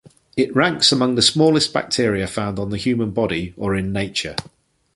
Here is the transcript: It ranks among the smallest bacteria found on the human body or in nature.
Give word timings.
It 0.35 0.55
ranks 0.55 0.91
among 0.91 1.13
the 1.13 1.21
smallest 1.21 1.73
bacteria 1.73 2.25
found 2.25 2.57
on 2.57 2.71
the 2.71 2.77
human 2.77 3.11
body 3.11 3.53
or 3.55 3.75
in 3.75 3.93
nature. 3.93 4.35